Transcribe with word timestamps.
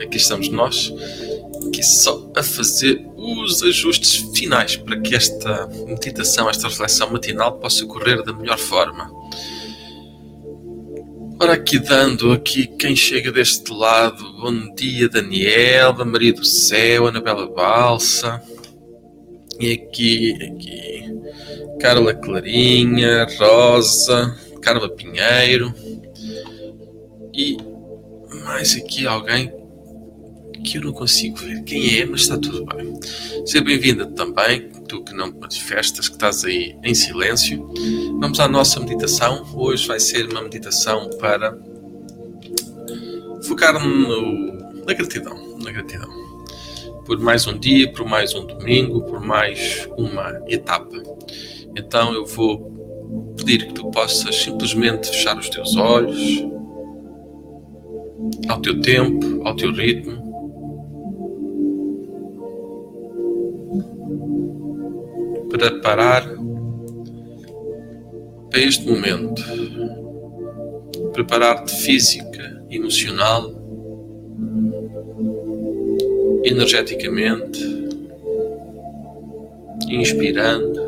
Aqui 0.00 0.18
estamos 0.18 0.48
nós, 0.50 0.92
aqui 1.66 1.82
só 1.82 2.30
a 2.36 2.42
fazer 2.42 3.02
os 3.16 3.62
ajustes 3.62 4.16
finais 4.36 4.76
para 4.76 5.00
que 5.00 5.14
esta 5.14 5.66
meditação, 5.86 6.50
esta 6.50 6.68
reflexão 6.68 7.10
matinal 7.10 7.58
possa 7.58 7.86
correr 7.86 8.22
da 8.22 8.32
melhor 8.32 8.58
forma. 8.58 9.10
Ora, 11.40 11.54
aqui 11.54 11.78
dando 11.78 12.32
aqui 12.32 12.66
quem 12.66 12.94
chega 12.94 13.32
deste 13.32 13.72
lado, 13.72 14.22
bom 14.40 14.74
dia 14.74 15.08
Daniel, 15.08 15.92
da 15.92 16.04
Maria 16.04 16.32
do 16.32 16.44
Céu, 16.44 17.06
Anabela 17.06 17.46
Balsa, 17.48 18.42
e 19.58 19.72
aqui, 19.72 20.34
aqui, 20.34 21.04
Carla 21.80 22.14
Clarinha, 22.14 23.26
Rosa, 23.38 24.34
Carla 24.62 24.88
Pinheiro, 24.88 25.74
e 27.34 27.56
mais 28.44 28.74
aqui 28.76 29.06
alguém 29.06 29.52
que 30.62 30.78
eu 30.78 30.82
não 30.82 30.92
consigo 30.92 31.36
ver 31.36 31.62
quem 31.64 31.98
é, 32.00 32.04
mas 32.04 32.22
está 32.22 32.36
tudo 32.38 32.64
bem. 32.66 32.98
Seja 33.44 33.64
bem-vinda 33.64 34.06
também, 34.06 34.70
tu 34.88 35.02
que 35.02 35.14
não 35.14 35.32
te 35.32 35.38
manifestas, 35.38 36.08
que 36.08 36.14
estás 36.14 36.44
aí 36.44 36.76
em 36.82 36.94
silêncio. 36.94 37.68
Vamos 38.20 38.40
à 38.40 38.48
nossa 38.48 38.80
meditação. 38.80 39.46
Hoje 39.54 39.86
vai 39.86 40.00
ser 40.00 40.28
uma 40.28 40.42
meditação 40.42 41.10
para 41.18 41.56
focar 43.46 43.74
no, 43.82 44.52
na 44.84 44.92
gratidão, 44.92 45.58
na 45.58 45.70
gratidão. 45.70 46.08
Por 47.04 47.18
mais 47.20 47.46
um 47.46 47.56
dia, 47.58 47.92
por 47.92 48.04
mais 48.04 48.34
um 48.34 48.46
domingo, 48.46 49.02
por 49.02 49.20
mais 49.20 49.88
uma 49.96 50.40
etapa. 50.48 51.02
Então 51.76 52.12
eu 52.12 52.26
vou 52.26 53.34
pedir 53.36 53.66
que 53.66 53.74
tu 53.74 53.90
possas 53.90 54.34
simplesmente 54.34 55.08
fechar 55.08 55.38
os 55.38 55.48
teus 55.48 55.76
olhos 55.76 56.44
ao 58.48 58.60
teu 58.60 58.80
tempo, 58.80 59.46
ao 59.46 59.54
teu 59.54 59.72
ritmo. 59.72 60.25
Preparar 65.58 66.36
para 68.50 68.60
este 68.60 68.90
momento. 68.90 69.42
Preparar-te 71.14 71.74
física, 71.76 72.62
emocional, 72.68 73.54
energeticamente, 76.44 77.58
inspirando 79.88 80.86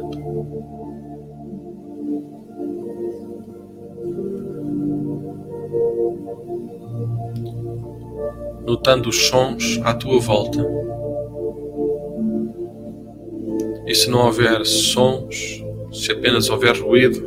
notando 8.67 9.09
os 9.09 9.29
sons 9.29 9.81
à 9.83 9.95
tua 9.95 10.21
volta. 10.21 10.63
E 13.89 13.95
se 13.95 14.11
não 14.11 14.27
houver 14.27 14.67
sons, 14.67 15.65
se 15.91 16.13
apenas 16.13 16.51
houver 16.51 16.77
ruído, 16.77 17.27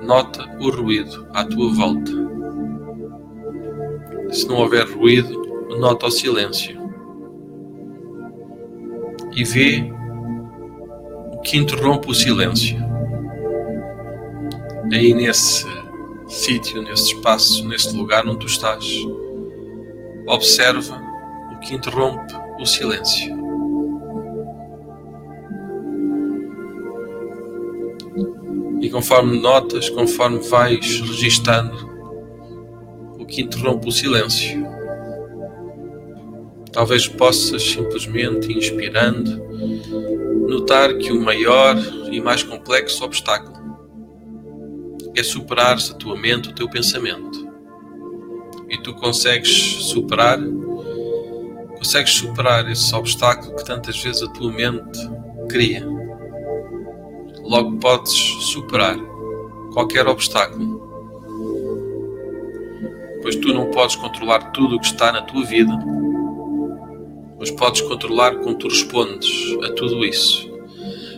nota 0.00 0.48
o 0.58 0.70
ruído 0.70 1.28
à 1.34 1.44
tua 1.44 1.70
volta. 1.74 2.10
Se 4.30 4.48
não 4.48 4.56
houver 4.56 4.88
ruído, 4.88 5.38
nota 5.78 6.06
o 6.06 6.10
silêncio. 6.10 6.80
E 9.36 9.44
vê 9.44 9.92
o 11.34 11.40
que 11.40 11.58
interrompe 11.58 12.10
o 12.10 12.14
silêncio. 12.14 12.78
Aí 14.90 15.12
nesse 15.12 15.66
sítio, 16.28 16.80
nesse 16.80 17.12
espaço, 17.12 17.68
nesse 17.68 17.94
lugar 17.94 18.26
onde 18.26 18.38
tu 18.38 18.46
estás. 18.46 18.86
Observa 20.26 20.98
o 21.54 21.58
que 21.58 21.74
interrompe 21.74 22.34
o 22.58 22.64
silêncio. 22.64 23.39
E 28.80 28.88
conforme 28.88 29.38
notas, 29.38 29.88
conforme 29.90 30.38
vais 30.38 31.00
registando 31.00 31.90
o 33.18 33.26
que 33.26 33.42
interrompe 33.42 33.88
o 33.88 33.92
silêncio, 33.92 34.66
talvez 36.72 37.06
possas 37.06 37.62
simplesmente, 37.62 38.52
inspirando, 38.52 39.40
notar 40.48 40.96
que 40.96 41.12
o 41.12 41.20
maior 41.20 41.76
e 42.10 42.20
mais 42.20 42.42
complexo 42.42 43.04
obstáculo 43.04 43.60
é 45.14 45.22
superar 45.22 45.76
a 45.76 45.94
tua 45.94 46.16
mente, 46.16 46.48
o 46.48 46.54
teu 46.54 46.68
pensamento 46.68 47.50
e 48.70 48.78
tu 48.78 48.94
consegues 48.94 49.50
superar, 49.90 50.38
consegues 51.76 52.12
superar 52.12 52.70
esse 52.70 52.94
obstáculo 52.94 53.56
que 53.56 53.64
tantas 53.64 54.00
vezes 54.00 54.22
a 54.22 54.28
tua 54.28 54.52
mente 54.52 54.98
cria. 55.48 55.84
Logo 57.50 57.78
podes 57.78 58.12
superar 58.12 58.96
qualquer 59.72 60.06
obstáculo. 60.06 60.88
Pois 63.22 63.34
tu 63.34 63.52
não 63.52 63.72
podes 63.72 63.96
controlar 63.96 64.52
tudo 64.52 64.76
o 64.76 64.78
que 64.78 64.86
está 64.86 65.10
na 65.10 65.22
tua 65.22 65.44
vida, 65.44 65.72
mas 67.40 67.50
podes 67.50 67.80
controlar 67.80 68.36
como 68.36 68.54
tu 68.54 68.68
respondes 68.68 69.28
a 69.64 69.72
tudo 69.72 70.04
isso. 70.04 70.48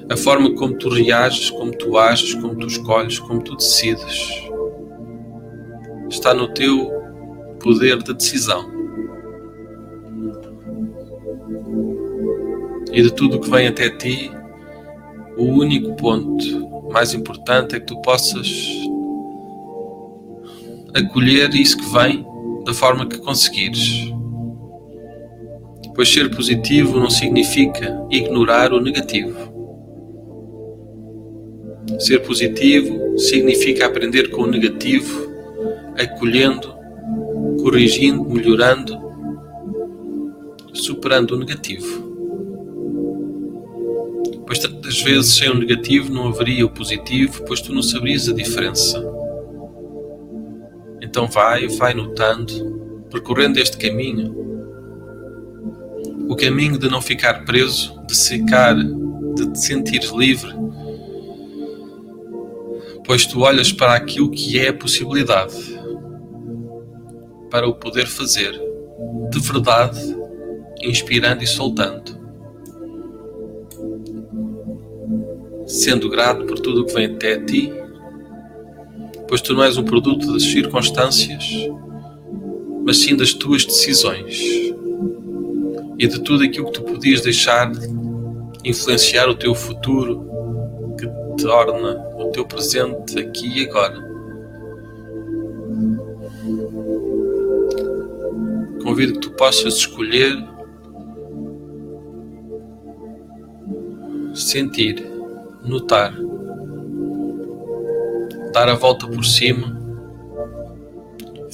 A 0.08 0.17
forma 0.17 0.55
como 0.55 0.73
tu 0.79 0.88
reages, 0.88 1.50
como 1.50 1.70
tu 1.76 1.99
ages, 1.99 2.32
como 2.37 2.56
tu 2.56 2.67
escolhes, 2.67 3.19
como 3.19 3.43
tu 3.43 3.55
decides, 3.55 4.49
está 6.08 6.32
no 6.32 6.49
teu 6.55 6.90
poder 7.62 8.02
de 8.02 8.14
decisão. 8.14 8.73
E 12.90 13.02
de 13.02 13.12
tudo 13.12 13.37
o 13.37 13.40
que 13.40 13.50
vem 13.50 13.69
até 13.69 13.90
ti, 13.90 14.31
o 15.37 15.44
único 15.44 15.94
ponto 15.96 16.90
mais 16.90 17.14
importante 17.14 17.76
é 17.76 17.81
que 17.81 17.87
tu 17.87 18.00
possas 18.02 18.49
acolher 20.94 21.55
isso 21.55 21.76
que 21.79 21.93
vem 21.93 22.26
da 22.64 22.75
forma 22.75 23.06
que 23.06 23.19
conseguires. 23.19 24.12
Pois 25.94 26.08
ser 26.12 26.34
positivo 26.34 26.99
não 26.99 27.11
significa 27.11 28.06
ignorar 28.11 28.73
o 28.73 28.81
negativo. 28.81 29.52
Ser 31.99 32.20
positivo 32.20 33.19
significa 33.19 33.87
aprender 33.87 34.31
com 34.31 34.43
o 34.43 34.46
negativo, 34.46 35.31
acolhendo 35.99 36.82
corrigindo, 37.62 38.25
melhorando, 38.25 38.99
superando 40.73 41.32
o 41.32 41.38
negativo. 41.38 42.12
Tantas 44.92 45.04
vezes 45.04 45.34
sem 45.37 45.49
o 45.49 45.54
negativo 45.54 46.12
não 46.12 46.28
haveria 46.28 46.66
o 46.66 46.68
positivo, 46.68 47.42
pois 47.46 47.62
tu 47.62 47.72
não 47.72 47.82
saberias 47.82 48.28
a 48.28 48.34
diferença. 48.34 49.02
Então 51.00 51.26
vai, 51.26 51.66
vai 51.66 51.94
notando, 51.94 53.06
percorrendo 53.11 53.58
este 53.58 53.78
caminho, 53.78 54.37
o 56.28 56.37
caminho 56.37 56.76
de 56.76 56.90
não 56.90 57.00
ficar 57.00 57.46
preso, 57.46 57.99
de 58.06 58.14
ficar, 58.14 58.75
de 58.75 59.52
te 59.52 59.58
sentir 59.61 60.02
livre, 60.14 60.52
pois 63.06 63.25
tu 63.25 63.40
olhas 63.40 63.72
para 63.72 63.94
aquilo 63.94 64.30
que 64.30 64.58
é 64.58 64.68
a 64.68 64.75
possibilidade 64.75 65.56
para 67.50 67.66
o 67.66 67.72
poder 67.72 68.06
fazer, 68.06 68.52
de 69.30 69.40
verdade, 69.40 70.14
inspirando 70.82 71.42
e 71.42 71.46
soltando. 71.46 72.22
Sendo 75.73 76.11
grato 76.11 76.45
por 76.45 76.59
tudo 76.59 76.83
o 76.83 76.85
que 76.85 76.93
vem 76.93 77.07
até 77.07 77.38
ti, 77.38 77.73
pois 79.26 79.41
tu 79.41 79.55
não 79.55 79.64
és 79.64 79.79
um 79.79 79.85
produto 79.85 80.31
das 80.31 80.43
circunstâncias, 80.43 81.43
mas 82.85 82.99
sim 82.99 83.17
das 83.17 83.33
tuas 83.33 83.64
decisões 83.64 84.38
e 85.99 86.07
de 86.07 86.21
tudo 86.21 86.45
aquilo 86.45 86.67
que 86.67 86.73
tu 86.73 86.83
podias 86.83 87.23
deixar 87.23 87.73
influenciar 88.62 89.31
o 89.31 89.35
teu 89.35 89.55
futuro, 89.55 90.29
que 90.99 91.43
torna 91.43 91.99
o 92.19 92.26
teu 92.26 92.45
presente 92.45 93.19
aqui 93.19 93.62
e 93.62 93.67
agora. 93.67 94.12
Convido 98.83 99.14
que 99.14 99.21
tu 99.21 99.31
possas 99.31 99.76
escolher 99.76 100.37
sentir, 104.35 105.12
notar, 105.64 106.14
dar 108.52 108.69
a 108.69 108.75
volta 108.75 109.07
por 109.07 109.25
cima, 109.25 109.81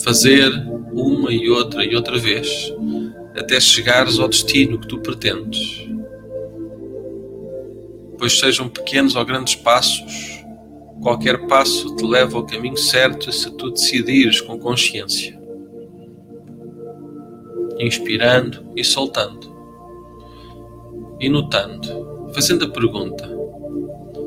fazer 0.03 0.51
uma 0.93 1.33
e 1.33 1.49
outra 1.51 1.85
e 1.85 1.95
outra 1.95 2.19
vez 2.19 2.73
até 3.37 3.61
chegares 3.61 4.19
ao 4.19 4.29
destino 4.29 4.79
que 4.79 4.89
tu 4.89 4.99
pretendes. 4.99 5.89
Pois 8.19 8.39
sejam 8.39 8.69
pequenos 8.69 9.15
ou 9.15 9.25
grandes 9.25 9.55
passos, 9.55 10.45
qualquer 11.01 11.47
passo 11.47 11.95
te 11.95 12.05
leva 12.05 12.37
ao 12.37 12.47
caminho 12.47 12.77
certo 12.77 13.31
se 13.31 13.51
tu 13.53 13.71
decidires 13.71 14.41
com 14.41 14.59
consciência. 14.59 15.39
inspirando 17.81 18.73
e 18.75 18.83
soltando, 18.83 19.57
e 21.21 21.29
notando, 21.29 22.31
fazendo 22.35 22.65
a 22.65 22.69
pergunta: 22.69 23.38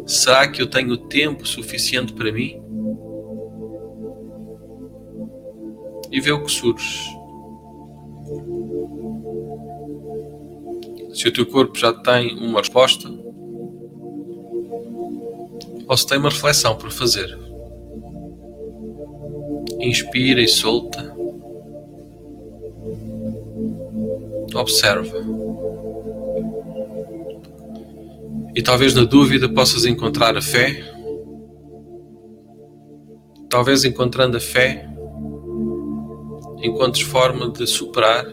será 0.05 0.47
que 0.47 0.61
eu 0.61 0.67
tenho 0.67 0.97
tempo 0.97 1.47
suficiente 1.47 2.13
para 2.13 2.31
mim? 2.31 2.61
E 6.11 6.19
vê 6.19 6.31
o 6.31 6.43
que 6.43 6.51
surge. 6.51 7.09
Se 11.13 11.27
o 11.27 11.33
teu 11.33 11.45
corpo 11.45 11.77
já 11.77 11.93
tem 11.93 12.37
uma 12.37 12.59
resposta, 12.59 13.09
ou 15.87 15.97
se 15.97 16.07
tem 16.07 16.17
uma 16.17 16.29
reflexão 16.29 16.77
por 16.77 16.89
fazer. 16.89 17.37
Inspira 19.79 20.41
e 20.41 20.47
solta. 20.47 21.15
Observa. 24.53 25.40
E 28.53 28.61
talvez 28.61 28.93
na 28.93 29.03
dúvida 29.03 29.47
possas 29.47 29.85
encontrar 29.85 30.35
a 30.35 30.41
fé. 30.41 30.83
Talvez 33.49 33.83
encontrando 33.85 34.37
a 34.37 34.39
fé, 34.39 34.87
encontres 36.61 37.01
forma 37.01 37.49
de 37.49 37.65
superar, 37.65 38.25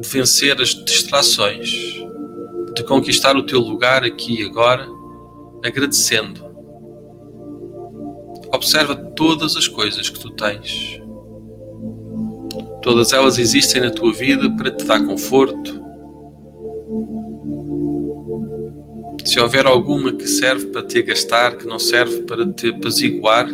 de 0.00 0.08
vencer 0.08 0.60
as 0.60 0.70
distrações, 0.84 1.70
de 2.74 2.84
conquistar 2.84 3.36
o 3.36 3.42
teu 3.42 3.60
lugar 3.60 4.04
aqui 4.04 4.42
e 4.42 4.44
agora, 4.44 4.86
agradecendo. 5.64 6.46
Observa 8.52 8.94
todas 8.94 9.56
as 9.56 9.68
coisas 9.68 10.08
que 10.08 10.18
tu 10.18 10.30
tens. 10.30 11.00
Todas 12.82 13.12
elas 13.12 13.38
existem 13.38 13.82
na 13.82 13.90
tua 13.90 14.12
vida 14.12 14.50
para 14.56 14.70
te 14.70 14.84
dar 14.84 15.04
conforto. 15.04 15.87
Se 19.24 19.38
houver 19.40 19.66
alguma 19.66 20.12
que 20.12 20.26
serve 20.26 20.66
para 20.66 20.82
te 20.82 20.98
agastar, 20.98 21.56
que 21.56 21.66
não 21.66 21.78
serve 21.78 22.22
para 22.22 22.46
te 22.46 22.68
apaziguar, 22.68 23.48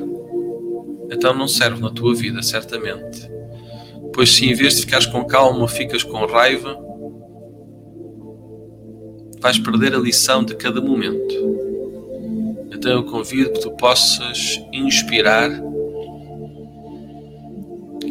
então 1.10 1.34
não 1.34 1.48
serve 1.48 1.80
na 1.80 1.90
tua 1.90 2.14
vida, 2.14 2.42
certamente. 2.42 3.28
Pois 4.12 4.30
se 4.30 4.46
em 4.46 4.54
vez 4.54 4.76
de 4.76 4.82
ficares 4.82 5.06
com 5.06 5.24
calma, 5.24 5.66
ficas 5.66 6.02
com 6.02 6.24
raiva, 6.26 6.78
vais 9.40 9.58
perder 9.58 9.94
a 9.94 9.98
lição 9.98 10.44
de 10.44 10.54
cada 10.54 10.80
momento. 10.80 11.34
Então 12.72 12.92
eu 12.92 13.04
convido 13.04 13.52
que 13.52 13.60
tu 13.60 13.70
possas 13.72 14.60
inspirar 14.72 15.50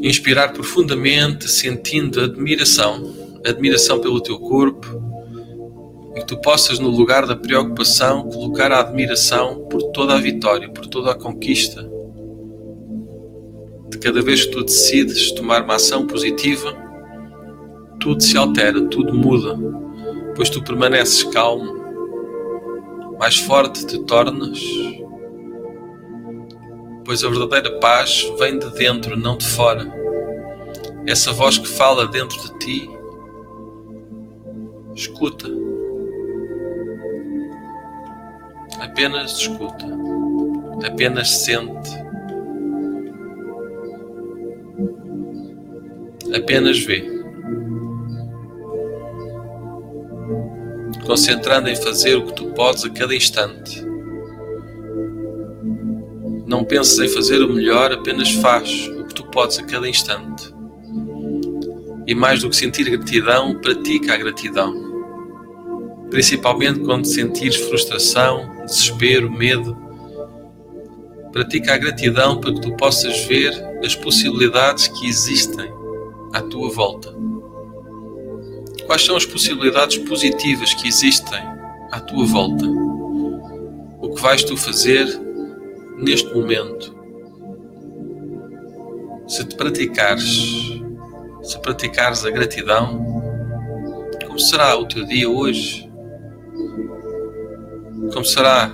inspirar 0.03 0.51
profundamente, 0.51 1.49
sentindo 1.49 2.19
admiração, 2.19 3.13
admiração 3.45 4.01
pelo 4.01 4.19
teu 4.19 4.37
corpo, 4.37 5.01
e 6.15 6.19
que 6.19 6.25
tu 6.25 6.39
possas, 6.41 6.79
no 6.79 6.89
lugar 6.89 7.25
da 7.25 7.35
preocupação, 7.35 8.23
colocar 8.29 8.71
a 8.71 8.79
admiração 8.79 9.65
por 9.69 9.81
toda 9.91 10.15
a 10.15 10.19
vitória, 10.19 10.69
por 10.69 10.85
toda 10.87 11.11
a 11.11 11.15
conquista. 11.15 11.89
De 13.89 13.97
cada 13.97 14.21
vez 14.21 14.45
que 14.45 14.51
tu 14.51 14.63
decides 14.63 15.31
tomar 15.31 15.63
uma 15.63 15.75
ação 15.75 16.07
positiva, 16.07 16.75
tudo 17.99 18.21
se 18.21 18.37
altera, 18.37 18.81
tudo 18.81 19.13
muda, 19.13 19.57
pois 20.35 20.49
tu 20.49 20.63
permaneces 20.63 21.23
calmo, 21.23 21.81
mais 23.19 23.37
forte 23.37 23.85
te 23.85 23.99
tornas 24.05 24.59
pois 27.05 27.23
a 27.23 27.29
verdadeira 27.29 27.79
paz 27.79 28.31
vem 28.39 28.57
de 28.57 28.69
dentro, 28.71 29.17
não 29.17 29.37
de 29.37 29.45
fora. 29.45 29.91
Essa 31.05 31.33
voz 31.33 31.57
que 31.57 31.67
fala 31.67 32.07
dentro 32.07 32.37
de 32.39 32.59
ti, 32.59 32.89
escuta. 34.95 35.62
Apenas 38.83 39.39
escuta, 39.39 39.85
apenas 40.85 41.31
sente, 41.31 41.89
apenas 46.35 46.79
vê. 46.79 47.09
Concentrando 51.05 51.69
em 51.69 51.75
fazer 51.75 52.17
o 52.17 52.25
que 52.25 52.33
tu 52.33 52.45
podes 52.53 52.83
a 52.85 52.89
cada 52.89 53.15
instante 53.15 53.93
não 56.53 56.63
penses 56.63 56.99
em 56.99 57.07
fazer 57.07 57.41
o 57.41 57.51
melhor, 57.51 57.91
apenas 57.91 58.29
faz 58.29 58.87
o 58.87 59.05
que 59.05 59.15
tu 59.15 59.23
podes 59.23 59.57
a 59.57 59.63
cada 59.63 59.89
instante. 59.89 60.53
E 62.05 62.13
mais 62.13 62.41
do 62.41 62.49
que 62.49 62.55
sentir 62.55 62.83
gratidão, 62.89 63.59
pratica 63.59 64.13
a 64.13 64.17
gratidão. 64.17 64.82
Principalmente 66.13 66.81
quando 66.81 67.05
sentires 67.05 67.55
frustração, 67.55 68.47
desespero, 68.67 69.31
medo. 69.31 69.75
Pratica 71.31 71.73
a 71.73 71.77
gratidão 71.79 72.39
para 72.39 72.53
que 72.53 72.61
tu 72.61 72.77
possas 72.77 73.25
ver 73.25 73.51
as 73.83 73.95
possibilidades 73.95 74.87
que 74.89 75.07
existem 75.07 75.73
à 76.31 76.39
tua 76.39 76.69
volta. 76.69 77.11
Quais 78.85 79.03
são 79.03 79.15
as 79.15 79.25
possibilidades 79.25 79.97
positivas 80.07 80.71
que 80.75 80.87
existem 80.87 81.41
à 81.91 81.99
tua 81.99 82.27
volta? 82.27 82.67
O 83.99 84.13
que 84.13 84.21
vais 84.21 84.43
tu 84.43 84.55
fazer 84.55 85.07
neste 85.97 86.31
momento, 86.31 86.95
se 89.27 89.43
te 89.45 89.55
praticares, 89.55 90.79
se 91.41 91.59
praticares 91.59 92.23
a 92.23 92.29
gratidão, 92.29 93.03
como 94.27 94.37
será 94.37 94.77
o 94.77 94.87
teu 94.87 95.03
dia 95.05 95.27
hoje? 95.27 95.91
Como 98.11 98.25
será 98.25 98.71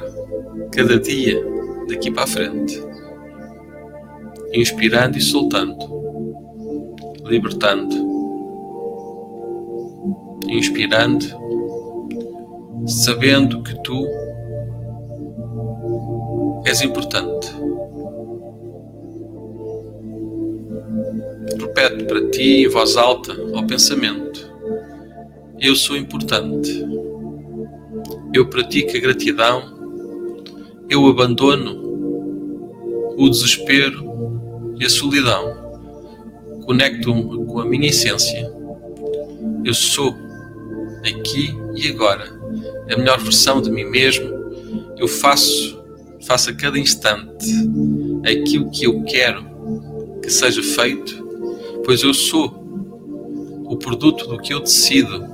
cada 0.71 1.00
dia 1.00 1.43
daqui 1.88 2.09
para 2.12 2.24
a 2.24 2.27
frente? 2.27 2.81
Inspirando 4.53 5.17
e 5.17 5.21
soltando, 5.21 5.77
libertando, 7.25 7.95
inspirando, 10.48 11.25
sabendo 12.88 13.62
que 13.62 13.75
tu 13.83 14.07
És 16.65 16.81
importante. 16.81 17.48
Repete 21.59 22.03
para 22.03 22.29
ti 22.29 22.63
em 22.63 22.67
voz 22.67 22.95
alta 22.95 23.33
ao 23.55 23.65
pensamento: 23.65 24.53
Eu 25.59 25.75
sou 25.75 25.98
importante. 25.98 26.86
Eu 28.33 28.48
pratico 28.48 28.95
a 28.95 29.00
gratidão. 29.00 29.77
Eu 30.89 31.05
abandono 31.07 31.88
o 33.17 33.29
desespero 33.29 34.74
e 34.79 34.86
a 34.86 34.89
solidão. 34.89 35.57
Conecto-me 36.65 37.45
com 37.45 37.59
a 37.59 37.65
minha 37.65 37.89
essência. 37.89 38.51
Eu 39.65 39.74
sou 39.74 40.15
aqui 41.03 41.53
e 41.75 41.88
agora 41.88 42.39
a 42.91 42.98
melhor 42.98 43.19
versão 43.19 43.62
de 43.62 43.69
mim 43.69 43.86
mesmo. 43.86 44.27
Eu 44.98 45.07
faço 45.07 45.79
faça 46.21 46.51
a 46.51 46.53
cada 46.53 46.77
instante 46.77 47.48
aquilo 48.25 48.69
que 48.69 48.86
eu 48.86 49.03
quero 49.03 49.45
que 50.21 50.29
seja 50.29 50.62
feito, 50.62 51.25
pois 51.86 52.03
eu 52.03 52.13
sou 52.13 52.48
o 53.65 53.77
produto 53.77 54.27
do 54.27 54.38
que 54.39 54.53
eu 54.53 54.59
decido 54.59 55.25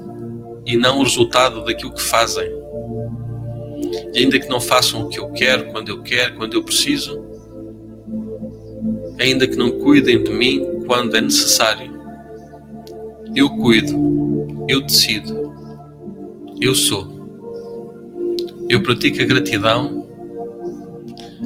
e 0.65 0.77
não 0.77 0.99
o 0.99 1.03
resultado 1.03 1.65
daquilo 1.65 1.93
que 1.93 2.01
fazem. 2.01 2.49
E 4.15 4.19
ainda 4.19 4.39
que 4.39 4.47
não 4.47 4.61
façam 4.61 5.01
o 5.01 5.09
que 5.09 5.19
eu 5.19 5.29
quero, 5.31 5.73
quando 5.73 5.89
eu 5.89 6.01
quero, 6.01 6.35
quando 6.35 6.53
eu 6.53 6.63
preciso, 6.63 7.21
ainda 9.19 9.45
que 9.45 9.57
não 9.57 9.71
cuidem 9.71 10.23
de 10.23 10.31
mim 10.31 10.83
quando 10.87 11.17
é 11.17 11.21
necessário, 11.21 11.93
eu 13.35 13.49
cuido, 13.57 14.55
eu 14.69 14.79
decido, 14.79 15.53
eu 16.61 16.73
sou. 16.73 17.13
Eu 18.69 18.81
pratico 18.81 19.21
a 19.21 19.25
gratidão 19.25 20.07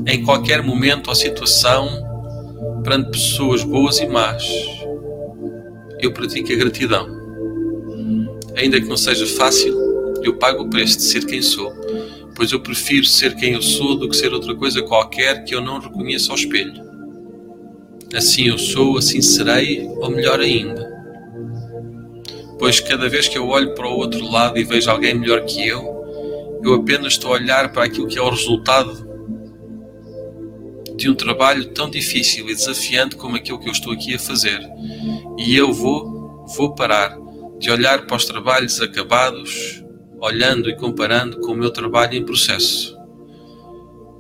em 0.06 0.24
qualquer 0.24 0.62
momento 0.62 1.08
ou 1.08 1.16
situação, 1.16 1.90
perante 2.84 3.10
pessoas 3.10 3.64
boas 3.64 3.98
e 3.98 4.06
más. 4.06 4.48
Eu 6.00 6.14
pratico 6.14 6.54
a 6.54 6.56
gratidão. 6.56 7.08
Ainda 8.56 8.80
que 8.80 8.88
não 8.88 8.96
seja 8.96 9.26
fácil, 9.26 9.76
eu 10.22 10.36
pago 10.36 10.66
o 10.66 10.70
preço 10.70 10.98
de 10.98 11.04
ser 11.04 11.26
quem 11.26 11.42
sou, 11.42 11.74
pois 12.39 12.53
eu 12.53 12.62
prefiro 12.62 13.05
ser 13.05 13.36
quem 13.36 13.51
eu 13.51 13.62
sou 13.62 13.98
do 13.98 14.08
que 14.08 14.15
ser 14.15 14.31
outra 14.31 14.55
coisa 14.55 14.81
qualquer 14.81 15.43
que 15.43 15.53
eu 15.53 15.60
não 15.60 15.77
reconheça 15.77 16.31
ao 16.31 16.38
espelho. 16.38 16.81
Assim 18.15 18.48
eu 18.48 18.58
sou, 18.58 18.98
assim 18.98 19.22
serei, 19.22 19.86
ou 19.86 20.10
melhor 20.10 20.39
ainda. 20.39 20.89
Pois 22.58 22.79
cada 22.79 23.10
vez 23.10 23.27
que 23.27 23.38
eu 23.38 23.46
olho 23.46 23.75
para 23.75 23.89
o 23.89 23.93
outro 23.93 24.25
lado 24.25 24.58
e 24.58 24.63
vejo 24.63 24.89
alguém 24.89 25.13
melhor 25.13 25.43
que 25.43 25.67
eu, 25.67 26.62
eu 26.63 26.75
apenas 26.75 27.12
estou 27.12 27.31
a 27.31 27.34
olhar 27.34 27.74
para 27.74 27.84
aquilo 27.84 28.08
que 28.08 28.17
é 28.17 28.22
o 28.22 28.29
resultado 28.29 29.05
de 30.96 31.10
um 31.10 31.15
trabalho 31.15 31.65
tão 31.74 31.89
difícil 31.89 32.50
e 32.50 32.55
desafiante 32.55 33.17
como 33.17 33.36
aquilo 33.36 33.60
que 33.60 33.67
eu 33.67 33.74
estou 33.74 33.91
aqui 33.91 34.15
a 34.15 34.19
fazer. 34.19 34.65
E 35.38 35.58
eu 35.58 35.74
vou 35.74 36.48
vou 36.55 36.74
parar 36.74 37.17
de 37.60 37.69
olhar 37.69 38.05
para 38.05 38.15
os 38.15 38.24
trabalhos 38.24 38.79
acabados, 38.79 39.84
olhando 40.22 40.70
e 40.70 40.76
comparando 40.76 41.40
com 41.40 41.54
o 41.54 41.56
meu 41.56 41.72
trabalho 41.72 42.16
em 42.16 42.26
processo. 42.26 42.98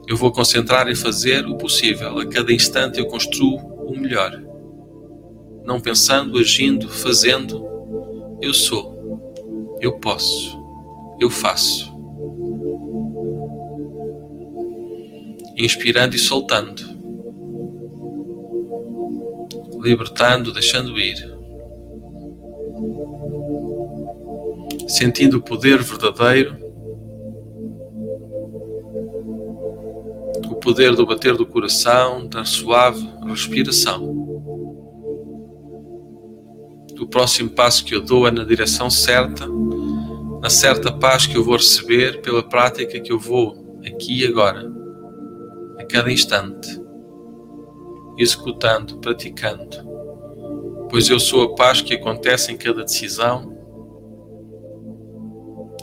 Eu 0.07 0.15
vou 0.17 0.31
concentrar 0.31 0.87
em 0.87 0.95
fazer 0.95 1.45
o 1.45 1.57
possível. 1.57 2.17
A 2.19 2.25
cada 2.25 2.51
instante 2.51 2.99
eu 2.99 3.05
construo 3.05 3.57
o 3.57 3.99
melhor. 3.99 4.41
Não 5.63 5.79
pensando, 5.79 6.39
agindo, 6.39 6.89
fazendo, 6.89 7.63
eu 8.41 8.53
sou, 8.53 9.77
eu 9.79 9.99
posso, 9.99 10.57
eu 11.19 11.29
faço. 11.29 11.93
Inspirando 15.55 16.15
e 16.15 16.19
soltando, 16.19 16.81
libertando, 19.81 20.53
deixando 20.53 20.97
ir. 20.99 21.38
Sentindo 24.89 25.37
o 25.37 25.41
poder 25.41 25.83
verdadeiro, 25.83 26.57
o 30.49 30.55
poder 30.55 30.95
do 30.95 31.05
bater 31.05 31.35
do 31.37 31.45
coração, 31.45 32.27
da 32.27 32.43
suave 32.43 33.07
respiração. 33.27 34.03
O 36.99 37.07
próximo 37.07 37.51
passo 37.51 37.85
que 37.85 37.93
eu 37.95 38.01
dou 38.01 38.27
é 38.27 38.31
na 38.31 38.43
direção 38.43 38.89
certa, 38.89 39.47
na 40.41 40.49
certa 40.49 40.91
paz 40.91 41.27
que 41.27 41.37
eu 41.37 41.43
vou 41.43 41.55
receber 41.55 42.21
pela 42.21 42.41
prática 42.41 42.99
que 42.99 43.11
eu 43.11 43.19
vou 43.19 43.79
aqui 43.85 44.23
e 44.23 44.25
agora, 44.25 44.69
a 45.77 45.85
cada 45.85 46.11
instante, 46.11 46.81
executando, 48.17 48.97
praticando, 48.97 49.77
pois 50.89 51.07
eu 51.09 51.19
sou 51.19 51.43
a 51.43 51.55
paz 51.55 51.79
que 51.79 51.93
acontece 51.93 52.51
em 52.51 52.57
cada 52.57 52.83
decisão 52.83 53.58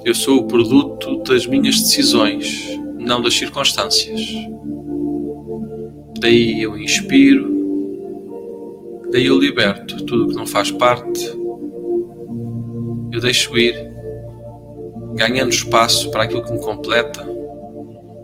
eu 0.06 0.14
sou 0.14 0.38
o 0.38 0.46
produto 0.46 1.16
das 1.24 1.46
minhas 1.46 1.80
decisões, 1.80 2.78
não 2.96 3.20
das 3.20 3.34
circunstâncias. 3.34 4.20
Daí 6.20 6.62
eu 6.62 6.78
inspiro, 6.78 7.50
daí 9.10 9.26
eu 9.26 9.36
liberto 9.36 10.04
tudo 10.04 10.28
que 10.28 10.36
não 10.36 10.46
faz 10.46 10.70
parte, 10.70 11.26
eu 13.12 13.20
deixo 13.20 13.58
ir, 13.58 13.74
ganhando 15.16 15.50
espaço 15.50 16.08
para 16.12 16.22
aquilo 16.22 16.44
que 16.44 16.52
me 16.52 16.60
completa, 16.60 17.28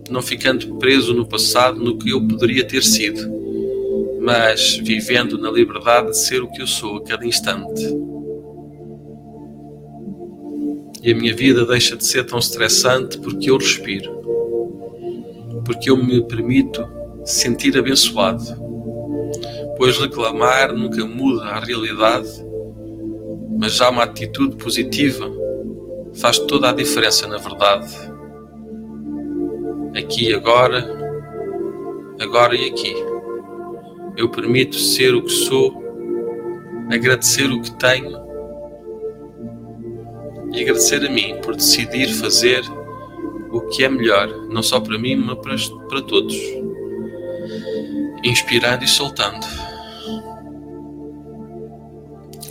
não 0.08 0.22
ficando 0.22 0.76
preso 0.76 1.12
no 1.12 1.26
passado, 1.26 1.82
no 1.82 1.98
que 1.98 2.10
eu 2.10 2.24
poderia 2.24 2.62
ter 2.62 2.84
sido, 2.84 3.28
mas 4.20 4.76
vivendo 4.76 5.36
na 5.36 5.50
liberdade 5.50 6.10
de 6.10 6.18
ser 6.18 6.44
o 6.44 6.48
que 6.48 6.62
eu 6.62 6.66
sou 6.68 6.98
a 6.98 7.02
cada 7.02 7.26
instante 7.26 8.11
e 11.02 11.10
a 11.10 11.14
minha 11.16 11.34
vida 11.34 11.66
deixa 11.66 11.96
de 11.96 12.06
ser 12.06 12.24
tão 12.24 12.38
estressante 12.38 13.18
porque 13.18 13.50
eu 13.50 13.56
respiro, 13.56 14.10
porque 15.64 15.90
eu 15.90 15.96
me 15.96 16.22
permito 16.22 16.88
sentir 17.24 17.76
abençoado, 17.76 18.44
pois 19.76 19.98
reclamar 19.98 20.72
nunca 20.72 21.04
muda 21.04 21.42
a 21.42 21.58
realidade, 21.58 22.30
mas 23.58 23.74
já 23.74 23.90
uma 23.90 24.04
atitude 24.04 24.54
positiva 24.56 25.28
faz 26.14 26.38
toda 26.38 26.70
a 26.70 26.72
diferença 26.72 27.26
na 27.26 27.38
verdade. 27.38 27.92
Aqui 29.96 30.30
e 30.30 30.34
agora, 30.34 30.86
agora 32.20 32.54
e 32.54 32.68
aqui. 32.68 32.94
Eu 34.16 34.28
permito 34.28 34.76
ser 34.76 35.14
o 35.14 35.22
que 35.22 35.32
sou, 35.32 35.82
agradecer 36.90 37.50
o 37.50 37.60
que 37.60 37.72
tenho 37.72 38.21
e 40.52 40.62
agradecer 40.62 41.04
a 41.04 41.10
mim 41.10 41.36
por 41.42 41.56
decidir 41.56 42.12
fazer 42.12 42.62
o 43.50 43.60
que 43.62 43.84
é 43.84 43.88
melhor, 43.88 44.28
não 44.48 44.62
só 44.62 44.80
para 44.80 44.98
mim, 44.98 45.16
mas 45.16 45.38
para, 45.68 45.86
para 45.88 46.02
todos. 46.02 46.36
Inspirando 48.24 48.84
e 48.84 48.88
soltando. 48.88 49.46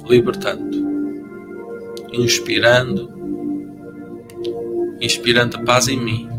Libertando. 0.08 0.78
Inspirando. 2.12 3.10
Inspirando 5.00 5.58
a 5.58 5.64
paz 5.64 5.88
em 5.88 6.00
mim, 6.00 6.30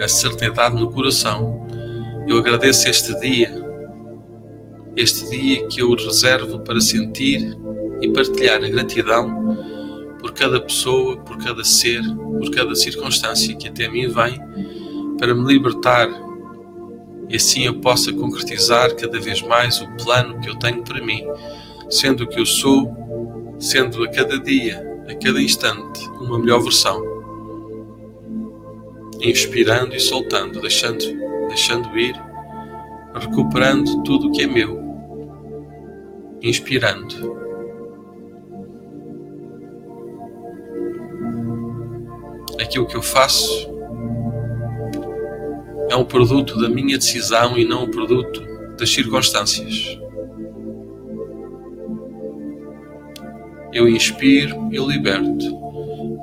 a 0.00 0.08
serenidade 0.08 0.76
no 0.76 0.90
coração. 0.90 1.66
Eu 2.26 2.38
agradeço 2.38 2.88
este 2.88 3.18
dia, 3.20 3.52
este 4.96 5.28
dia 5.28 5.66
que 5.66 5.82
eu 5.82 5.94
reservo 5.94 6.60
para 6.60 6.80
sentir 6.80 7.56
e 8.00 8.08
partilhar 8.10 8.62
a 8.62 8.68
gratidão 8.68 9.69
por 10.20 10.32
cada 10.32 10.60
pessoa, 10.60 11.16
por 11.16 11.38
cada 11.38 11.64
ser, 11.64 12.02
por 12.14 12.50
cada 12.50 12.74
circunstância 12.74 13.56
que 13.56 13.68
até 13.68 13.88
mim 13.88 14.08
vem, 14.08 14.40
para 15.18 15.34
me 15.34 15.44
libertar 15.46 16.08
e 17.30 17.36
assim 17.36 17.64
eu 17.64 17.74
possa 17.80 18.12
concretizar 18.12 18.94
cada 18.96 19.20
vez 19.20 19.40
mais 19.40 19.80
o 19.80 19.88
plano 20.02 20.40
que 20.40 20.50
eu 20.50 20.56
tenho 20.56 20.82
para 20.82 21.00
mim, 21.00 21.24
sendo 21.88 22.24
o 22.24 22.26
que 22.26 22.40
eu 22.40 22.44
sou, 22.44 22.92
sendo 23.58 24.02
a 24.02 24.08
cada 24.08 24.36
dia, 24.36 24.84
a 25.08 25.14
cada 25.14 25.40
instante, 25.40 26.08
uma 26.20 26.40
melhor 26.40 26.60
versão. 26.60 27.00
Inspirando 29.22 29.94
e 29.94 30.00
soltando, 30.00 30.60
deixando, 30.60 31.04
deixando 31.48 31.96
ir, 31.96 32.20
recuperando 33.14 34.02
tudo 34.02 34.26
o 34.26 34.32
que 34.32 34.42
é 34.42 34.46
meu. 34.48 34.80
Inspirando 36.42 37.49
aquilo 42.70 42.86
que 42.86 42.96
eu 42.96 43.02
faço 43.02 43.68
é 45.90 45.96
um 45.96 46.04
produto 46.04 46.56
da 46.60 46.68
minha 46.68 46.96
decisão 46.96 47.58
e 47.58 47.64
não 47.64 47.82
um 47.82 47.90
produto 47.90 48.40
das 48.78 48.88
circunstâncias. 48.90 49.98
Eu 53.72 53.88
inspiro, 53.88 54.68
eu 54.70 54.88
liberto, 54.88 55.58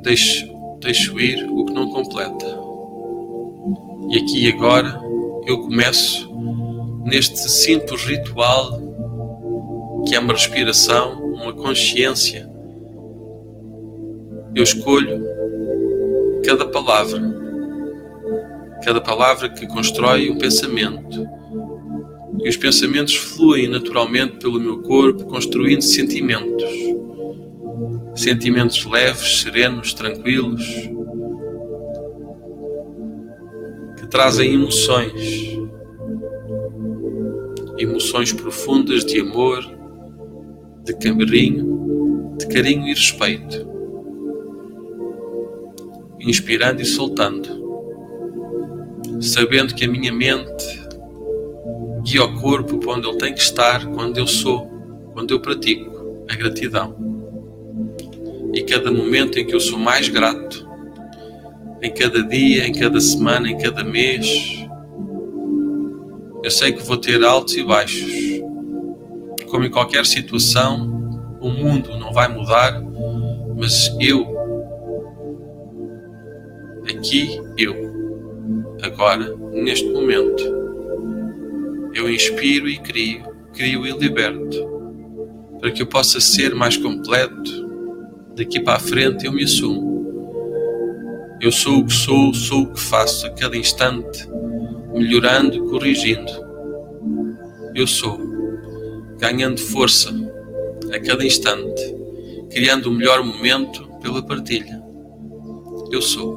deixo, 0.03 0.47
deixo 0.79 1.19
ir 1.19 1.45
o 1.51 1.65
que 1.65 1.73
não 1.73 1.89
completa. 1.89 2.45
E 4.10 4.17
aqui 4.17 4.45
e 4.45 4.51
agora 4.53 5.01
eu 5.45 5.60
começo 5.60 6.33
neste 7.03 7.38
simples 7.49 8.05
ritual 8.05 8.79
que 10.07 10.15
é 10.15 10.19
uma 10.19 10.31
respiração, 10.31 11.21
uma 11.21 11.51
consciência. 11.51 12.49
Eu 14.55 14.63
escolho 14.63 15.37
cada 16.47 16.65
palavra, 16.65 17.21
cada 18.81 19.01
palavra 19.01 19.49
que 19.49 19.67
constrói 19.67 20.29
um 20.29 20.38
pensamento. 20.38 21.27
E 22.41 22.47
os 22.47 22.55
pensamentos 22.55 23.15
fluem 23.15 23.67
naturalmente 23.67 24.38
pelo 24.38 24.57
meu 24.57 24.81
corpo, 24.81 25.25
construindo 25.25 25.81
sentimentos. 25.81 26.71
Sentimentos 28.15 28.86
leves, 28.86 29.41
serenos, 29.41 29.93
tranquilos, 29.93 30.63
que 33.97 34.07
trazem 34.07 34.53
emoções. 34.53 35.60
Emoções 37.77 38.31
profundas 38.31 39.03
de 39.03 39.19
amor, 39.19 39.69
de 40.86 40.93
carinho, 40.93 42.38
de 42.39 42.47
carinho 42.47 42.88
e 42.88 42.93
respeito 42.93 43.76
inspirando 46.27 46.81
e 46.81 46.85
soltando, 46.85 47.47
sabendo 49.21 49.73
que 49.73 49.85
a 49.85 49.87
minha 49.87 50.11
mente 50.11 50.87
guia 52.03 52.23
o 52.23 52.39
corpo 52.39 52.77
para 52.77 52.93
onde 52.93 53.07
ele 53.07 53.17
tem 53.17 53.33
que 53.33 53.41
estar 53.41 53.85
quando 53.87 54.17
eu 54.17 54.27
sou, 54.27 54.67
quando 55.13 55.31
eu 55.31 55.39
pratico 55.39 56.25
a 56.29 56.35
gratidão. 56.35 56.95
E 58.53 58.61
cada 58.63 58.91
momento 58.91 59.37
em 59.39 59.45
que 59.45 59.53
eu 59.53 59.59
sou 59.59 59.79
mais 59.79 60.09
grato, 60.09 60.67
em 61.81 61.91
cada 61.91 62.23
dia, 62.23 62.67
em 62.67 62.73
cada 62.73 62.99
semana, 62.99 63.49
em 63.49 63.57
cada 63.57 63.83
mês, 63.83 64.65
eu 66.43 66.51
sei 66.51 66.71
que 66.71 66.83
vou 66.83 66.97
ter 66.97 67.23
altos 67.23 67.55
e 67.55 67.63
baixos. 67.63 68.41
Como 69.47 69.65
em 69.65 69.69
qualquer 69.69 70.05
situação, 70.05 71.37
o 71.41 71.49
mundo 71.49 71.97
não 71.97 72.11
vai 72.11 72.27
mudar, 72.27 72.81
mas 73.57 73.95
eu 73.99 74.37
aqui 76.89 77.39
eu, 77.58 77.76
agora, 78.82 79.36
neste 79.52 79.88
momento. 79.89 80.56
Eu 81.93 82.10
inspiro 82.10 82.69
e 82.69 82.78
crio, 82.78 83.23
crio 83.54 83.86
e 83.86 83.91
liberto, 83.91 84.65
para 85.60 85.71
que 85.71 85.82
eu 85.82 85.88
possa 85.88 86.19
ser 86.19 86.54
mais 86.54 86.78
completo. 86.78 87.67
Daqui 88.36 88.60
para 88.60 88.76
a 88.76 88.80
frente 88.80 89.26
eu 89.26 89.32
me 89.32 89.43
assumo. 89.43 89.97
Eu 91.41 91.52
sou 91.52 91.80
o 91.80 91.86
que 91.86 91.93
sou, 91.93 92.34
sou 92.34 92.63
o 92.63 92.73
que 92.73 92.80
faço 92.80 93.26
a 93.26 93.32
cada 93.32 93.58
instante, 93.58 94.28
melhorando 94.93 95.65
corrigindo. 95.65 96.32
Eu 97.73 97.88
sou, 97.88 98.17
ganhando 99.19 99.60
força 99.60 100.12
a 100.91 101.00
cada 101.00 101.26
instante, 101.26 101.95
criando 102.52 102.88
o 102.88 102.91
melhor 102.91 103.23
momento 103.23 103.88
pela 104.02 104.21
partilha. 104.21 104.82
Eu 105.91 106.02
sou. 106.02 106.37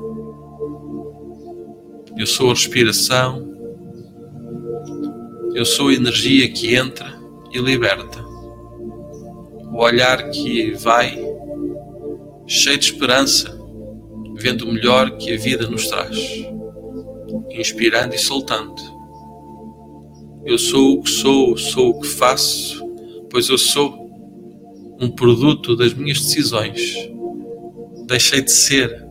Eu 2.20 2.26
sou 2.26 2.50
a 2.50 2.52
respiração. 2.52 3.50
Eu 5.54 5.64
sou 5.64 5.88
a 5.88 5.94
energia 5.94 6.52
que 6.52 6.76
entra 6.76 7.18
e 7.50 7.58
liberta. 7.58 8.22
O 9.72 9.82
olhar 9.82 10.28
que 10.28 10.72
vai, 10.72 11.18
cheio 12.46 12.76
de 12.76 12.84
esperança, 12.84 13.58
vendo 14.34 14.66
o 14.66 14.70
melhor 14.70 15.16
que 15.16 15.32
a 15.32 15.38
vida 15.38 15.66
nos 15.66 15.86
traz, 15.86 16.44
inspirando 17.52 18.14
e 18.14 18.18
soltando. 18.18 18.82
Eu 20.44 20.58
sou 20.58 20.98
o 20.98 21.02
que 21.02 21.10
sou, 21.10 21.56
sou 21.56 21.88
o 21.88 22.00
que 22.00 22.06
faço, 22.06 22.86
pois 23.30 23.48
eu 23.48 23.56
sou 23.56 23.98
um 25.00 25.08
produto 25.08 25.74
das 25.74 25.94
minhas 25.94 26.20
decisões. 26.20 26.96
Deixei 28.06 28.42
de 28.42 28.52
ser 28.52 29.09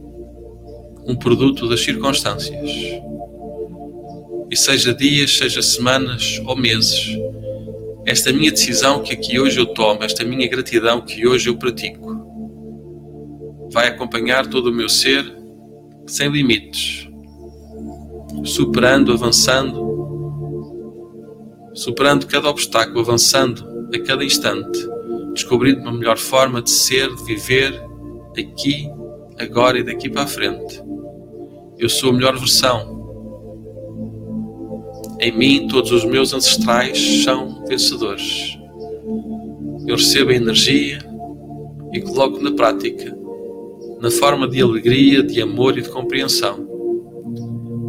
um 1.09 1.15
produto 1.15 1.67
das 1.67 1.81
circunstâncias. 1.81 2.71
E 4.51 4.55
seja 4.55 4.93
dias, 4.93 5.37
seja 5.37 5.61
semanas 5.61 6.39
ou 6.45 6.55
meses, 6.55 7.17
esta 8.05 8.31
minha 8.31 8.51
decisão 8.51 9.01
que 9.01 9.13
aqui 9.13 9.39
hoje 9.39 9.59
eu 9.59 9.65
tomo, 9.65 10.03
esta 10.03 10.23
minha 10.23 10.47
gratidão 10.47 11.01
que 11.01 11.27
hoje 11.27 11.49
eu 11.49 11.57
pratico, 11.57 12.09
vai 13.71 13.87
acompanhar 13.87 14.45
todo 14.47 14.67
o 14.67 14.73
meu 14.73 14.87
ser 14.87 15.25
sem 16.05 16.29
limites, 16.29 17.07
superando, 18.43 19.11
avançando, 19.11 19.89
superando 21.73 22.27
cada 22.27 22.49
obstáculo, 22.49 22.99
avançando 22.99 23.67
a 23.93 23.99
cada 23.99 24.23
instante, 24.23 24.79
descobrindo 25.33 25.81
uma 25.81 25.91
melhor 25.91 26.17
forma 26.17 26.61
de 26.61 26.69
ser, 26.69 27.13
de 27.15 27.23
viver, 27.23 27.79
aqui, 28.37 28.87
agora 29.39 29.79
e 29.79 29.83
daqui 29.83 30.09
para 30.09 30.23
a 30.23 30.27
frente. 30.27 30.81
Eu 31.79 31.87
sou 31.87 32.09
a 32.09 32.13
melhor 32.13 32.37
versão. 32.37 32.99
Em 35.21 35.31
mim, 35.31 35.65
todos 35.69 35.93
os 35.93 36.03
meus 36.03 36.33
ancestrais 36.33 37.23
são 37.23 37.63
vencedores. 37.65 38.57
Eu 39.87 39.95
recebo 39.95 40.31
a 40.31 40.35
energia 40.35 40.99
e 41.93 42.01
coloco 42.01 42.43
na 42.43 42.51
prática, 42.51 43.17
na 44.01 44.11
forma 44.11 44.45
de 44.45 44.61
alegria, 44.61 45.23
de 45.23 45.41
amor 45.41 45.77
e 45.77 45.81
de 45.81 45.87
compreensão. 45.87 46.67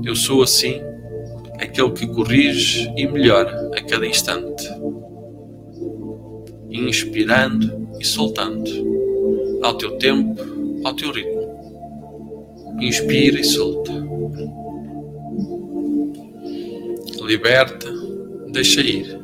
Eu 0.04 0.14
sou 0.14 0.40
assim, 0.44 0.80
aquele 1.58 1.90
que 1.90 2.06
corrige 2.06 2.92
e 2.96 3.08
melhora 3.08 3.72
a 3.74 3.82
cada 3.82 4.06
instante, 4.06 4.68
inspirando 6.70 7.88
e 7.98 8.04
soltando, 8.04 8.70
ao 9.64 9.74
teu 9.74 9.98
tempo, 9.98 10.40
ao 10.84 10.94
teu 10.94 11.10
ritmo. 11.10 11.39
Inspira 12.78 13.40
e 13.40 13.44
solta. 13.44 13.92
Liberta, 17.20 17.88
deixa 18.50 18.80
ir. 18.80 19.20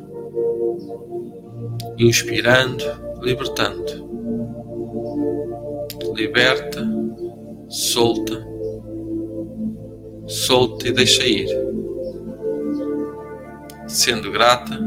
Inspirando, 1.97 2.83
libertando. 3.21 4.07
Liberta, 6.15 6.85
solta. 7.69 8.45
Solta 10.25 10.87
e 10.87 10.91
deixa 10.91 11.25
ir. 11.25 11.49
Sendo 13.87 14.31
grata, 14.31 14.77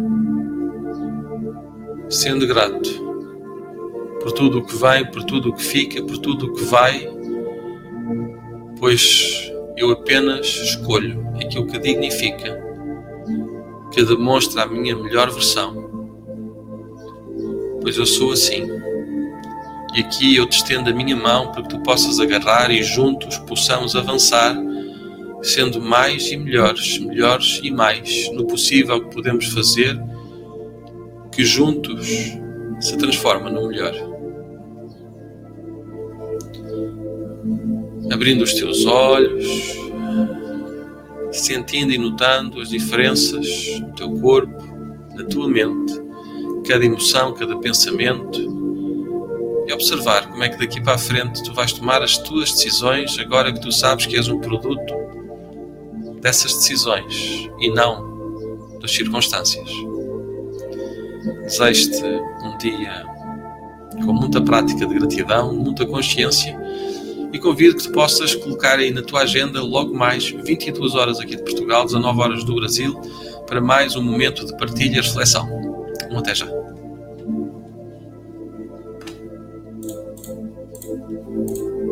sendo 2.08 2.46
grato 2.46 3.10
por 4.20 4.32
tudo 4.32 4.58
o 4.58 4.64
que 4.64 4.76
vem, 4.76 5.10
por 5.10 5.24
tudo 5.24 5.50
o 5.50 5.54
que 5.54 5.62
fica, 5.62 6.02
por 6.02 6.18
tudo 6.18 6.46
o 6.46 6.52
que 6.52 6.64
vai 6.64 7.19
pois 8.80 9.52
eu 9.76 9.90
apenas 9.90 10.46
escolho 10.46 11.22
aquilo 11.36 11.66
que 11.66 11.78
dignifica, 11.78 12.58
que 13.92 14.02
demonstra 14.02 14.62
a 14.62 14.66
minha 14.66 14.96
melhor 14.96 15.30
versão, 15.30 15.88
pois 17.82 17.96
eu 17.98 18.06
sou 18.06 18.32
assim. 18.32 18.66
E 19.94 20.00
aqui 20.00 20.36
eu 20.36 20.46
te 20.46 20.56
estendo 20.56 20.88
a 20.88 20.94
minha 20.94 21.16
mão 21.16 21.52
para 21.52 21.62
que 21.62 21.68
tu 21.68 21.80
possas 21.80 22.18
agarrar 22.18 22.70
e 22.70 22.82
juntos 22.82 23.36
possamos 23.38 23.94
avançar, 23.94 24.56
sendo 25.42 25.80
mais 25.80 26.30
e 26.30 26.36
melhores, 26.36 26.98
melhores 26.98 27.60
e 27.62 27.70
mais 27.70 28.30
no 28.32 28.46
possível 28.46 29.00
que 29.04 29.14
podemos 29.14 29.46
fazer, 29.46 30.00
que 31.32 31.44
juntos 31.44 32.08
se 32.80 32.96
transforma 32.96 33.50
no 33.50 33.68
melhor. 33.68 34.09
Abrindo 38.10 38.42
os 38.42 38.54
teus 38.54 38.84
olhos, 38.84 39.46
sentindo 41.32 41.92
e 41.92 41.98
notando 41.98 42.60
as 42.60 42.68
diferenças 42.68 43.46
no 43.80 43.92
teu 43.94 44.10
corpo, 44.20 44.62
na 45.14 45.24
tua 45.24 45.48
mente, 45.48 45.92
cada 46.66 46.84
emoção, 46.84 47.32
cada 47.34 47.56
pensamento, 47.58 48.40
e 49.66 49.72
observar 49.72 50.28
como 50.28 50.42
é 50.42 50.48
que 50.48 50.58
daqui 50.58 50.80
para 50.80 50.94
a 50.94 50.98
frente 50.98 51.42
tu 51.44 51.52
vais 51.52 51.72
tomar 51.72 52.02
as 52.02 52.18
tuas 52.18 52.50
decisões 52.50 53.16
agora 53.18 53.52
que 53.52 53.60
tu 53.60 53.70
sabes 53.70 54.06
que 54.06 54.16
és 54.16 54.26
um 54.26 54.40
produto 54.40 54.92
dessas 56.20 56.54
decisões 56.54 57.48
e 57.60 57.70
não 57.70 58.78
das 58.80 58.90
circunstâncias. 58.90 59.70
Desejo-te 61.42 62.04
um 62.04 62.58
dia 62.58 63.04
com 64.04 64.12
muita 64.12 64.40
prática 64.40 64.86
de 64.86 64.94
gratidão, 64.94 65.54
muita 65.54 65.86
consciência 65.86 66.59
e 67.32 67.38
convido 67.38 67.76
que 67.76 67.82
tu 67.84 67.92
possas 67.92 68.34
colocar 68.34 68.78
aí 68.78 68.90
na 68.90 69.02
tua 69.02 69.22
agenda 69.22 69.62
logo 69.62 69.94
mais 69.94 70.28
22 70.28 70.94
horas 70.94 71.20
aqui 71.20 71.36
de 71.36 71.42
Portugal, 71.42 71.84
19 71.84 72.20
horas 72.20 72.44
do 72.44 72.54
Brasil, 72.54 72.94
para 73.46 73.60
mais 73.60 73.96
um 73.96 74.02
momento 74.02 74.44
de 74.44 74.56
partilha 74.56 74.98
e 74.98 75.00
reflexão. 75.00 75.48
Um 76.10 76.18
até 76.18 76.34
já. 76.34 76.46